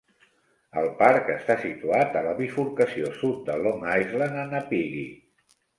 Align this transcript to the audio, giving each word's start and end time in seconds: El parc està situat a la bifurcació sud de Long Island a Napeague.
El 0.81 0.87
parc 1.01 1.29
està 1.33 1.57
situat 1.67 2.19
a 2.23 2.25
la 2.29 2.33
bifurcació 2.41 3.15
sud 3.21 3.47
de 3.53 3.61
Long 3.67 3.89
Island 4.03 4.45
a 4.47 4.51
Napeague. 4.59 5.11